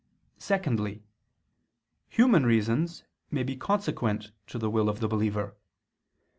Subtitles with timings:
[0.39, 1.03] Secondly,
[2.09, 5.55] human reasons may be consequent to the will of the believer.